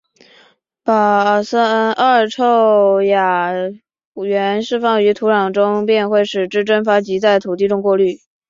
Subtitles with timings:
[0.83, 1.43] 把二
[2.25, 3.53] 溴甲
[4.15, 8.17] 烷释放于土壤中会使之蒸发及在土地中过滤。